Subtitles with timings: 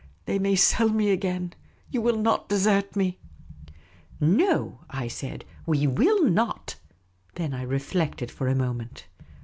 [0.25, 1.53] They may sell me again.
[1.91, 3.19] You will not desert me?""
[4.19, 6.73] No," I said." We will not."
[7.35, 9.05] Then I reflected for a moment.